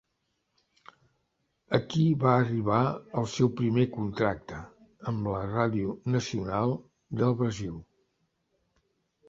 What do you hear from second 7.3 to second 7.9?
Brasil.